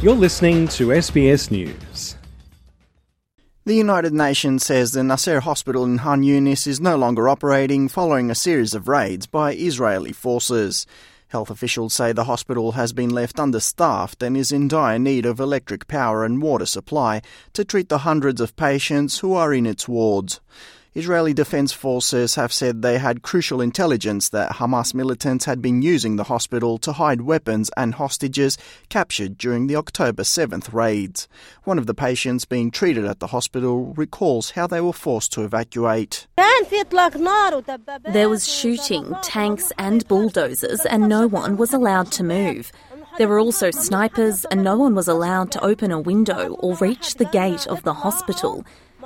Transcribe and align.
You're 0.00 0.14
listening 0.14 0.68
to 0.68 0.90
SBS 0.90 1.50
News. 1.50 2.14
The 3.64 3.74
United 3.74 4.12
Nations 4.12 4.64
says 4.64 4.92
the 4.92 5.02
Nasser 5.02 5.40
hospital 5.40 5.82
in 5.82 5.98
Khan 5.98 6.22
Yunis 6.22 6.68
is 6.68 6.80
no 6.80 6.94
longer 6.94 7.28
operating 7.28 7.88
following 7.88 8.30
a 8.30 8.34
series 8.36 8.74
of 8.74 8.86
raids 8.86 9.26
by 9.26 9.54
Israeli 9.54 10.12
forces. 10.12 10.86
Health 11.30 11.50
officials 11.50 11.94
say 11.94 12.12
the 12.12 12.30
hospital 12.30 12.72
has 12.72 12.92
been 12.92 13.10
left 13.10 13.40
understaffed 13.40 14.22
and 14.22 14.36
is 14.36 14.52
in 14.52 14.68
dire 14.68 15.00
need 15.00 15.26
of 15.26 15.40
electric 15.40 15.88
power 15.88 16.24
and 16.24 16.40
water 16.40 16.66
supply 16.66 17.20
to 17.54 17.64
treat 17.64 17.88
the 17.88 17.98
hundreds 17.98 18.40
of 18.40 18.54
patients 18.54 19.18
who 19.18 19.34
are 19.34 19.52
in 19.52 19.66
its 19.66 19.88
wards. 19.88 20.38
Israeli 20.98 21.32
Defense 21.32 21.72
Forces 21.72 22.34
have 22.34 22.52
said 22.52 22.82
they 22.82 22.98
had 22.98 23.22
crucial 23.22 23.60
intelligence 23.60 24.30
that 24.30 24.54
Hamas 24.54 24.92
militants 24.92 25.44
had 25.44 25.62
been 25.62 25.80
using 25.80 26.16
the 26.16 26.24
hospital 26.24 26.76
to 26.78 26.92
hide 26.92 27.20
weapons 27.20 27.70
and 27.76 27.94
hostages 27.94 28.58
captured 28.88 29.38
during 29.38 29.68
the 29.68 29.76
October 29.76 30.24
7th 30.24 30.72
raids. 30.72 31.28
One 31.62 31.78
of 31.78 31.86
the 31.86 31.94
patients 31.94 32.44
being 32.46 32.72
treated 32.72 33.04
at 33.04 33.20
the 33.20 33.28
hospital 33.28 33.94
recalls 33.94 34.50
how 34.50 34.66
they 34.66 34.80
were 34.80 34.92
forced 34.92 35.32
to 35.34 35.44
evacuate. 35.44 36.26
There 38.04 38.28
was 38.28 38.52
shooting, 38.52 39.14
tanks, 39.22 39.72
and 39.78 40.08
bulldozers, 40.08 40.84
and 40.84 41.08
no 41.08 41.28
one 41.28 41.56
was 41.56 41.72
allowed 41.72 42.10
to 42.10 42.24
move. 42.24 42.72
There 43.18 43.28
were 43.28 43.38
also 43.38 43.70
snipers, 43.70 44.44
and 44.46 44.64
no 44.64 44.76
one 44.76 44.96
was 44.96 45.06
allowed 45.06 45.52
to 45.52 45.64
open 45.64 45.92
a 45.92 46.00
window 46.00 46.54
or 46.54 46.74
reach 46.78 47.14
the 47.14 47.24
gate 47.26 47.68
of 47.68 47.84
the 47.84 47.94
hospital. 47.94 48.64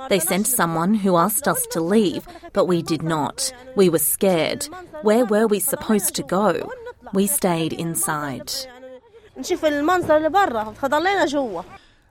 They 0.09 0.19
sent 0.19 0.47
someone 0.47 0.93
who 0.93 1.17
asked 1.17 1.47
us 1.47 1.65
to 1.67 1.81
leave, 1.81 2.27
but 2.53 2.65
we 2.65 2.81
did 2.81 3.03
not. 3.03 3.51
We 3.75 3.89
were 3.89 3.99
scared. 3.99 4.67
Where 5.01 5.25
were 5.25 5.47
we 5.47 5.59
supposed 5.59 6.15
to 6.15 6.23
go? 6.23 6.71
We 7.13 7.27
stayed 7.27 7.73
inside. 7.73 8.51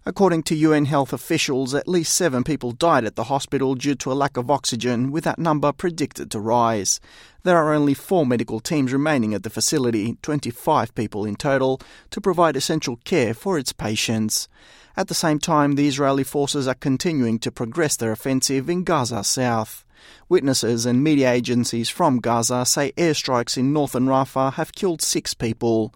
According 0.04 0.42
to 0.44 0.56
UN 0.56 0.86
health 0.86 1.12
officials, 1.12 1.74
at 1.74 1.86
least 1.86 2.16
seven 2.16 2.42
people 2.42 2.72
died 2.72 3.04
at 3.04 3.14
the 3.14 3.24
hospital 3.24 3.76
due 3.76 3.94
to 3.94 4.10
a 4.10 4.14
lack 4.14 4.36
of 4.36 4.50
oxygen, 4.50 5.12
with 5.12 5.22
that 5.22 5.38
number 5.38 5.70
predicted 5.70 6.28
to 6.32 6.40
rise. 6.40 6.98
There 7.44 7.56
are 7.56 7.72
only 7.72 7.94
four 7.94 8.26
medical 8.26 8.58
teams 8.58 8.92
remaining 8.92 9.32
at 9.32 9.44
the 9.44 9.50
facility, 9.50 10.16
25 10.22 10.92
people 10.96 11.24
in 11.24 11.36
total, 11.36 11.80
to 12.10 12.20
provide 12.20 12.56
essential 12.56 12.96
care 13.04 13.32
for 13.32 13.56
its 13.56 13.72
patients. 13.72 14.48
At 14.96 15.06
the 15.06 15.14
same 15.14 15.38
time, 15.38 15.76
the 15.76 15.86
Israeli 15.86 16.24
forces 16.24 16.66
are 16.66 16.74
continuing 16.74 17.38
to 17.38 17.52
progress 17.52 17.96
their 17.96 18.10
offensive 18.10 18.68
in 18.68 18.82
Gaza 18.82 19.22
South. 19.22 19.84
Witnesses 20.28 20.84
and 20.84 21.04
media 21.04 21.30
agencies 21.30 21.88
from 21.88 22.18
Gaza 22.18 22.66
say 22.66 22.90
airstrikes 22.96 23.56
in 23.56 23.72
northern 23.72 24.06
Rafah 24.06 24.54
have 24.54 24.72
killed 24.72 25.00
six 25.00 25.32
people. 25.32 25.94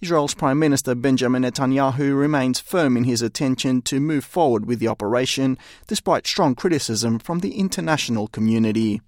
Israel's 0.00 0.34
Prime 0.34 0.58
Minister 0.58 0.94
Benjamin 0.94 1.42
Netanyahu 1.42 2.18
remains 2.18 2.60
firm 2.60 2.96
in 2.96 3.04
his 3.04 3.22
intention 3.22 3.80
to 3.82 4.00
move 4.00 4.24
forward 4.24 4.66
with 4.66 4.78
the 4.78 4.88
operation, 4.88 5.56
despite 5.86 6.26
strong 6.26 6.54
criticism 6.54 7.18
from 7.18 7.38
the 7.40 7.56
international 7.58 8.28
community. 8.28 9.00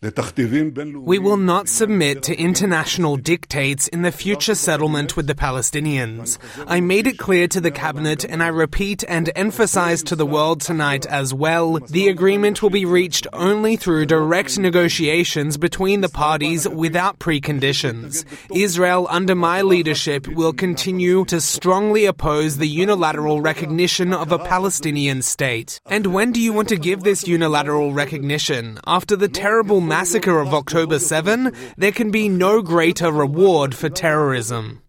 We 0.00 1.18
will 1.18 1.36
not 1.36 1.68
submit 1.68 2.22
to 2.22 2.36
international 2.36 3.16
dictates 3.16 3.88
in 3.88 4.02
the 4.02 4.12
future 4.12 4.54
settlement 4.54 5.16
with 5.16 5.26
the 5.26 5.34
Palestinians. 5.34 6.38
I 6.68 6.78
made 6.78 7.08
it 7.08 7.18
clear 7.18 7.48
to 7.48 7.60
the 7.60 7.72
cabinet 7.72 8.24
and 8.24 8.40
I 8.40 8.46
repeat 8.46 9.02
and 9.08 9.28
emphasize 9.34 10.04
to 10.04 10.14
the 10.14 10.24
world 10.24 10.60
tonight 10.60 11.04
as 11.06 11.34
well, 11.34 11.80
the 11.80 12.06
agreement 12.06 12.62
will 12.62 12.70
be 12.70 12.84
reached 12.84 13.26
only 13.32 13.74
through 13.74 14.06
direct 14.06 14.56
negotiations 14.56 15.56
between 15.56 16.00
the 16.00 16.08
parties 16.08 16.68
without 16.68 17.18
preconditions. 17.18 18.24
Israel 18.54 19.08
under 19.10 19.34
my 19.34 19.62
leadership 19.62 20.28
will 20.28 20.52
continue 20.52 21.24
to 21.24 21.40
strongly 21.40 22.04
oppose 22.04 22.58
the 22.58 22.68
unilateral 22.68 23.40
recognition 23.40 24.14
of 24.14 24.30
a 24.30 24.38
Palestinian 24.38 25.22
state. 25.22 25.80
And 25.86 26.14
when 26.14 26.30
do 26.30 26.40
you 26.40 26.52
want 26.52 26.68
to 26.68 26.76
give 26.76 27.02
this 27.02 27.26
unilateral 27.26 27.92
recognition? 27.92 28.78
After 28.86 29.16
the 29.16 29.28
terrible 29.28 29.87
massacre 29.88 30.38
of 30.38 30.52
October 30.52 30.98
7, 30.98 31.52
there 31.76 31.92
can 31.92 32.10
be 32.10 32.28
no 32.28 32.62
greater 32.62 33.10
reward 33.10 33.74
for 33.74 33.88
terrorism. 33.88 34.82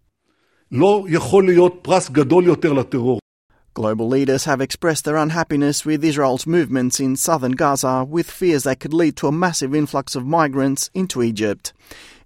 Global 3.72 4.08
leaders 4.08 4.44
have 4.44 4.60
expressed 4.60 5.04
their 5.04 5.16
unhappiness 5.16 5.84
with 5.84 6.04
Israel's 6.04 6.46
movements 6.46 7.00
in 7.00 7.16
southern 7.16 7.52
Gaza, 7.52 8.04
with 8.04 8.30
fears 8.30 8.64
they 8.64 8.74
could 8.74 8.92
lead 8.92 9.16
to 9.16 9.28
a 9.28 9.32
massive 9.32 9.74
influx 9.74 10.14
of 10.14 10.26
migrants 10.26 10.90
into 10.92 11.22
Egypt. 11.22 11.72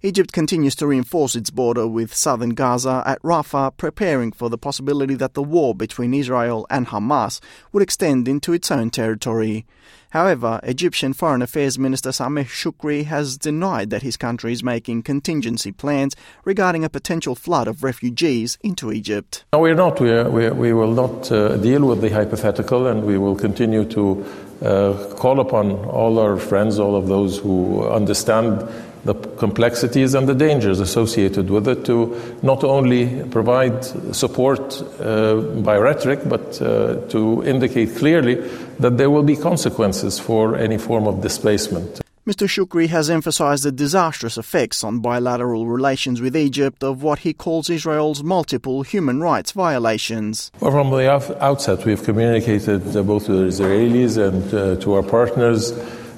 Egypt 0.01 0.31
continues 0.31 0.75
to 0.75 0.87
reinforce 0.87 1.35
its 1.35 1.49
border 1.49 1.87
with 1.87 2.13
southern 2.13 2.51
Gaza 2.51 3.01
at 3.05 3.21
Rafah, 3.21 3.75
preparing 3.77 4.31
for 4.31 4.49
the 4.49 4.57
possibility 4.57 5.15
that 5.15 5.33
the 5.33 5.43
war 5.43 5.73
between 5.73 6.13
Israel 6.13 6.67
and 6.69 6.87
Hamas 6.87 7.39
would 7.71 7.81
extend 7.81 8.27
into 8.27 8.53
its 8.53 8.69
own 8.69 8.89
territory. 8.89 9.65
However, 10.09 10.61
Egyptian 10.63 11.11
Foreign 11.11 11.41
Affairs 11.41 11.77
Minister 11.77 12.09
Sameh 12.09 12.45
Shoukry 12.45 13.03
has 13.05 13.37
denied 13.37 13.89
that 13.89 14.01
his 14.01 14.15
country 14.15 14.53
is 14.53 14.63
making 14.63 15.03
contingency 15.03 15.71
plans 15.73 16.15
regarding 16.45 16.85
a 16.85 16.89
potential 16.89 17.35
flood 17.35 17.67
of 17.67 17.83
refugees 17.83 18.57
into 18.61 18.93
Egypt. 18.93 19.43
No, 19.51 19.59
we're 19.59 19.75
not. 19.75 19.99
We, 19.99 20.11
are, 20.11 20.29
we, 20.29 20.49
we 20.51 20.73
will 20.73 20.93
not 20.93 21.29
uh, 21.31 21.57
deal 21.57 21.85
with 21.85 22.01
the 22.01 22.09
hypothetical 22.09 22.87
and 22.87 23.03
we 23.03 23.17
will 23.17 23.35
continue 23.35 23.83
to 23.89 24.25
uh, 24.61 25.15
call 25.15 25.41
upon 25.41 25.71
all 25.85 26.17
our 26.19 26.37
friends, 26.37 26.79
all 26.79 26.95
of 26.95 27.07
those 27.07 27.37
who 27.37 27.85
understand 27.85 28.65
the 29.05 29.13
complexities 29.37 30.15
and 30.15 30.27
the 30.27 30.33
dangers 30.33 30.79
associated 30.79 31.49
with 31.49 31.67
it 31.67 31.85
to 31.85 32.19
not 32.41 32.63
only 32.63 33.23
provide 33.29 33.85
support 34.13 34.81
uh, 34.99 35.35
by 35.63 35.77
rhetoric, 35.77 36.27
but 36.27 36.61
uh, 36.61 36.95
to 37.09 37.43
indicate 37.45 37.95
clearly 37.95 38.35
that 38.79 38.97
there 38.97 39.09
will 39.09 39.23
be 39.23 39.35
consequences 39.35 40.19
for 40.19 40.55
any 40.55 40.77
form 40.77 41.07
of 41.07 41.21
displacement. 41.21 42.01
Mr. 42.27 42.47
Shoukry 42.47 42.87
has 42.87 43.07
emphasized 43.11 43.65
the 43.65 43.71
disastrous 43.71 44.35
effects 44.35 44.83
on 44.83 44.97
bilateral 44.97 45.67
relations 45.67 46.19
with 46.19 46.35
Egypt 46.35 46.83
of 46.83 47.03
what 47.03 47.19
he 47.19 47.33
calls 47.33 47.69
Israel's 47.69 48.23
multiple 48.23 48.81
human 48.81 49.21
rights 49.21 49.51
violations. 49.51 50.51
Well, 50.59 50.71
from 50.71 50.89
the 50.89 51.07
outset, 51.39 51.85
we've 51.85 52.03
communicated 52.03 52.97
uh, 52.97 53.03
both 53.03 53.27
to 53.27 53.33
the 53.33 53.43
Israelis 53.43 54.17
and 54.17 54.51
uh, 54.51 54.81
to 54.81 54.95
our 54.95 55.03
partners 55.03 55.71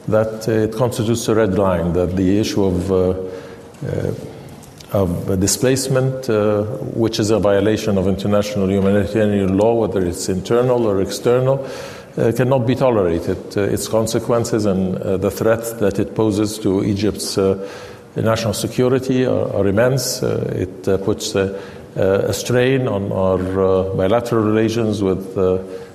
that 0.08 0.48
uh, 0.48 0.52
it 0.52 0.74
constitutes 0.74 1.28
a 1.28 1.36
red 1.36 1.58
line, 1.58 1.94
that 1.94 2.16
the 2.16 2.40
issue 2.40 2.64
of, 2.64 2.92
uh, 2.92 3.10
uh, 3.86 4.14
of 4.94 5.40
displacement, 5.40 6.28
which 6.96 7.20
is 7.20 7.30
a 7.30 7.40
violation 7.40 7.98
of 7.98 8.08
international 8.08 8.70
humanitarian 8.70 9.58
law, 9.58 9.74
whether 9.76 10.06
it's 10.06 10.30
internal 10.30 10.86
or 10.86 11.02
external, 11.02 11.68
uh, 12.18 12.32
cannot 12.32 12.66
be 12.66 12.74
tolerated. 12.74 13.38
Uh, 13.56 13.62
its 13.62 13.88
consequences 13.88 14.66
and 14.66 14.98
uh, 14.98 15.18
the 15.18 15.30
threat 15.30 15.78
that 15.80 16.00
it 16.00 16.16
poses 16.16 16.58
to 16.58 16.84
Egypt's 16.84 17.38
national 18.16 18.54
security 18.54 19.24
are, 19.24 19.54
are 19.54 19.68
immense. 19.68 20.24
it 20.24 20.84
puts 21.04 21.36
a 21.36 22.34
strain 22.34 22.88
on 22.88 23.12
our 23.12 23.38
bilateral 23.94 24.44
relations 24.44 25.04
with 25.04 25.38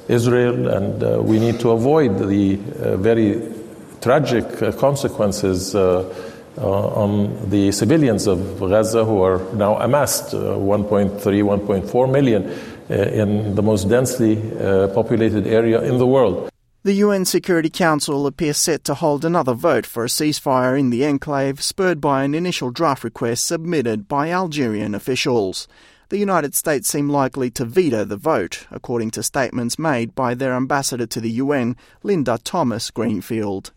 Israel, 0.09 0.69
and 0.69 1.27
we 1.27 1.41
need 1.41 1.59
to 1.59 1.71
avoid 1.71 2.17
the 2.19 2.55
very 2.97 3.43
tragic 4.03 4.63
uh, 4.63 4.73
consequences 4.73 5.75
uh, 5.75 6.13
uh, 6.59 6.89
on 6.89 7.49
the 7.49 7.73
civilians 7.73 8.27
of 8.27 8.59
Gaza 8.61 9.05
who 9.05 9.23
are 9.23 9.39
now 9.55 9.79
amassed 9.79 10.35
1.3, 10.35 11.21
1.4 11.21 12.13
million 12.13 12.51
in 12.91 13.55
the 13.55 13.63
most 13.63 13.89
densely 13.89 14.37
populated 14.95 15.47
area 15.47 15.81
in 15.81 15.97
the 15.97 16.07
world. 16.07 16.52
The 16.85 16.95
UN 16.95 17.25
Security 17.25 17.71
Council 17.71 18.27
appears 18.27 18.57
set 18.57 18.83
to 18.85 18.95
hold 18.95 19.25
another 19.25 19.55
vote 19.55 19.87
for 19.87 20.05
a 20.05 20.09
ceasefire 20.09 20.77
in 20.77 20.91
the 20.91 21.05
enclave, 21.05 21.63
spurred 21.63 22.01
by 22.01 22.25
an 22.25 22.35
initial 22.35 22.73
draft 22.73 23.05
request 23.05 23.47
submitted 23.47 24.09
by 24.09 24.31
Algerian 24.33 24.93
officials. 24.93 25.69
The 26.09 26.19
United 26.19 26.57
States 26.57 26.89
seem 26.89 27.09
likely 27.09 27.51
to 27.53 27.65
veto 27.65 28.03
the 28.05 28.17
vote, 28.17 28.67
according 28.73 29.13
to 29.13 29.23
statements 29.23 29.79
made 29.79 30.17
by 30.17 30.35
their 30.35 30.55
ambassador 30.55 31.07
to 31.07 31.21
the 31.21 31.31
UN, 31.31 31.77
Linda 32.03 32.37
Thomas 32.43 32.91
Greenfield. 32.91 33.71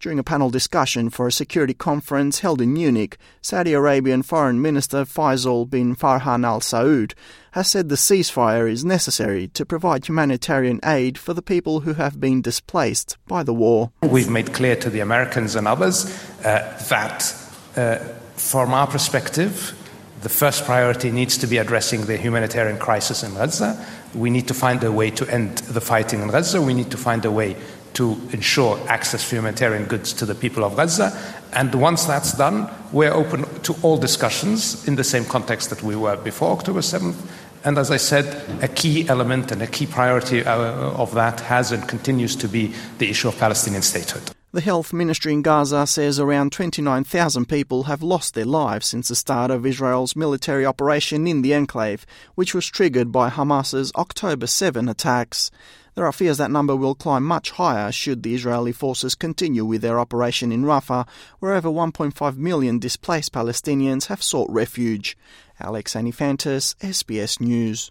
During 0.00 0.18
a 0.18 0.24
panel 0.24 0.48
discussion 0.48 1.10
for 1.10 1.26
a 1.26 1.32
security 1.32 1.74
conference 1.74 2.38
held 2.38 2.62
in 2.62 2.72
Munich, 2.72 3.18
Saudi 3.42 3.74
Arabian 3.74 4.22
Foreign 4.22 4.62
Minister 4.62 5.04
Faisal 5.04 5.68
bin 5.68 5.94
Farhan 5.94 6.42
al 6.42 6.60
Saud 6.60 7.12
has 7.50 7.68
said 7.68 7.90
the 7.90 7.96
ceasefire 7.96 8.66
is 8.70 8.82
necessary 8.82 9.48
to 9.48 9.66
provide 9.66 10.08
humanitarian 10.08 10.80
aid 10.86 11.18
for 11.18 11.34
the 11.34 11.42
people 11.42 11.80
who 11.80 11.92
have 11.92 12.18
been 12.18 12.40
displaced 12.40 13.18
by 13.28 13.42
the 13.42 13.52
war. 13.52 13.92
We've 14.00 14.30
made 14.30 14.54
clear 14.54 14.74
to 14.76 14.88
the 14.88 15.00
Americans 15.00 15.54
and 15.54 15.68
others 15.68 16.06
uh, 16.46 16.82
that, 16.88 17.34
uh, 17.76 17.96
from 18.36 18.72
our 18.72 18.86
perspective, 18.86 19.76
the 20.22 20.30
first 20.30 20.64
priority 20.64 21.10
needs 21.10 21.36
to 21.38 21.46
be 21.46 21.58
addressing 21.58 22.06
the 22.06 22.16
humanitarian 22.16 22.78
crisis 22.78 23.22
in 23.22 23.34
Gaza. 23.34 23.86
We 24.14 24.30
need 24.30 24.48
to 24.48 24.54
find 24.54 24.82
a 24.82 24.90
way 24.90 25.10
to 25.10 25.26
end 25.28 25.58
the 25.58 25.80
fighting 25.82 26.22
in 26.22 26.28
Gaza. 26.28 26.62
We 26.62 26.72
need 26.72 26.90
to 26.90 26.96
find 26.96 27.22
a 27.26 27.30
way 27.30 27.56
to 27.94 28.20
ensure 28.32 28.78
access 28.88 29.28
to 29.28 29.36
humanitarian 29.36 29.84
goods 29.84 30.12
to 30.14 30.26
the 30.26 30.34
people 30.34 30.64
of 30.64 30.76
Gaza. 30.76 31.16
And 31.52 31.74
once 31.74 32.04
that's 32.04 32.32
done, 32.32 32.70
we're 32.92 33.12
open 33.12 33.44
to 33.62 33.74
all 33.82 33.96
discussions 33.96 34.86
in 34.86 34.96
the 34.96 35.04
same 35.04 35.24
context 35.24 35.70
that 35.70 35.82
we 35.82 35.96
were 35.96 36.16
before 36.16 36.52
October 36.52 36.80
7th. 36.80 37.16
And 37.62 37.76
as 37.76 37.90
I 37.90 37.98
said, 37.98 38.42
a 38.62 38.68
key 38.68 39.06
element 39.08 39.52
and 39.52 39.60
a 39.60 39.66
key 39.66 39.86
priority 39.86 40.44
uh, 40.44 40.56
of 40.56 41.14
that 41.14 41.40
has 41.40 41.72
and 41.72 41.86
continues 41.86 42.34
to 42.36 42.48
be 42.48 42.72
the 42.98 43.10
issue 43.10 43.28
of 43.28 43.38
Palestinian 43.38 43.82
statehood. 43.82 44.22
The 44.52 44.60
health 44.60 44.92
ministry 44.92 45.32
in 45.32 45.42
Gaza 45.42 45.86
says 45.86 46.18
around 46.18 46.50
29,000 46.50 47.46
people 47.46 47.84
have 47.84 48.02
lost 48.02 48.34
their 48.34 48.44
lives 48.44 48.86
since 48.86 49.06
the 49.06 49.14
start 49.14 49.50
of 49.52 49.64
Israel's 49.64 50.16
military 50.16 50.66
operation 50.66 51.28
in 51.28 51.42
the 51.42 51.54
enclave, 51.54 52.04
which 52.34 52.52
was 52.52 52.66
triggered 52.66 53.12
by 53.12 53.28
Hamas's 53.28 53.92
October 53.94 54.48
7 54.48 54.88
attacks. 54.88 55.52
There 55.94 56.06
are 56.06 56.12
fears 56.12 56.38
that 56.38 56.50
number 56.50 56.76
will 56.76 56.94
climb 56.94 57.24
much 57.24 57.50
higher 57.52 57.90
should 57.92 58.22
the 58.22 58.34
Israeli 58.34 58.72
forces 58.72 59.14
continue 59.14 59.64
with 59.64 59.82
their 59.82 59.98
operation 59.98 60.52
in 60.52 60.64
Rafah, 60.64 61.08
where 61.38 61.54
over 61.54 61.68
1.5 61.68 62.36
million 62.36 62.78
displaced 62.78 63.32
Palestinians 63.32 64.06
have 64.06 64.22
sought 64.22 64.50
refuge. 64.50 65.16
Alex 65.58 65.94
Anifantis, 65.94 66.74
SBS 66.76 67.40
News. 67.40 67.90